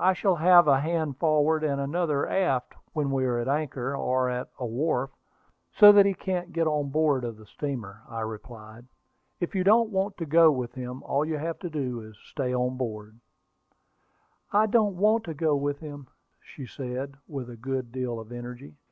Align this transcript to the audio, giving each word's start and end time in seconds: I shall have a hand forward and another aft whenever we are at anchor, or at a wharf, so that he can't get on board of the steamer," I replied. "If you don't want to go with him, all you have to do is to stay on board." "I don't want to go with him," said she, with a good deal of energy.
I 0.00 0.12
shall 0.12 0.34
have 0.34 0.66
a 0.66 0.80
hand 0.80 1.18
forward 1.18 1.62
and 1.62 1.80
another 1.80 2.28
aft 2.28 2.72
whenever 2.94 3.14
we 3.14 3.24
are 3.26 3.38
at 3.38 3.46
anchor, 3.46 3.94
or 3.94 4.28
at 4.28 4.50
a 4.58 4.66
wharf, 4.66 5.10
so 5.70 5.92
that 5.92 6.04
he 6.04 6.14
can't 6.14 6.52
get 6.52 6.66
on 6.66 6.88
board 6.90 7.22
of 7.22 7.36
the 7.36 7.46
steamer," 7.46 8.02
I 8.08 8.22
replied. 8.22 8.86
"If 9.38 9.54
you 9.54 9.62
don't 9.62 9.90
want 9.90 10.16
to 10.16 10.26
go 10.26 10.50
with 10.50 10.74
him, 10.74 11.04
all 11.04 11.24
you 11.24 11.38
have 11.38 11.60
to 11.60 11.70
do 11.70 12.00
is 12.00 12.16
to 12.16 12.24
stay 12.32 12.52
on 12.52 12.76
board." 12.76 13.20
"I 14.52 14.66
don't 14.66 14.96
want 14.96 15.22
to 15.26 15.32
go 15.32 15.54
with 15.54 15.78
him," 15.78 16.08
said 16.42 16.68
she, 16.68 17.04
with 17.28 17.48
a 17.48 17.56
good 17.56 17.92
deal 17.92 18.18
of 18.18 18.32
energy. 18.32 18.74